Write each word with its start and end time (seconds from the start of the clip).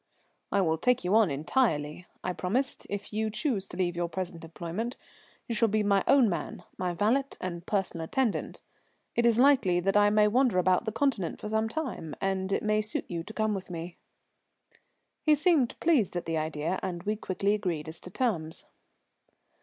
"I 0.51 0.61
will 0.61 0.79
take 0.79 1.03
you 1.03 1.13
on 1.13 1.29
entirely," 1.29 2.07
I 2.23 2.33
promised, 2.33 2.87
"if 2.89 3.13
you 3.13 3.29
choose 3.29 3.67
to 3.67 3.77
leave 3.77 3.95
your 3.95 4.09
present 4.09 4.43
employment. 4.43 4.97
You 5.47 5.53
shall 5.53 5.67
be 5.67 5.83
my 5.83 6.03
own 6.07 6.27
man, 6.27 6.63
my 6.75 6.95
valet 6.95 7.25
and 7.39 7.63
personal 7.67 8.05
attendant. 8.05 8.61
It 9.15 9.27
is 9.27 9.37
likely 9.37 9.79
that 9.79 9.95
I 9.95 10.09
may 10.09 10.27
wander 10.27 10.57
about 10.57 10.85
the 10.85 10.91
Continent 10.91 11.39
for 11.39 11.49
some 11.49 11.69
time, 11.69 12.15
and 12.19 12.51
it 12.51 12.63
may 12.63 12.81
suit 12.81 13.05
you 13.09 13.21
to 13.23 13.31
come 13.35 13.53
with 13.53 13.69
me." 13.69 13.97
He 15.21 15.35
seemed 15.35 15.79
pleased 15.79 16.15
at 16.15 16.25
the 16.25 16.35
idea, 16.35 16.79
and 16.81 17.03
we 17.03 17.15
quickly 17.15 17.53
agreed 17.53 17.87
as 17.87 17.99
to 17.99 18.09
terms. 18.09 18.65